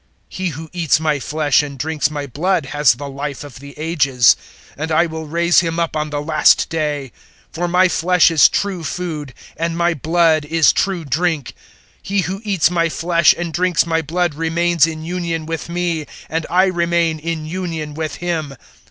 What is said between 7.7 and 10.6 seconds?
flesh is true food, and my blood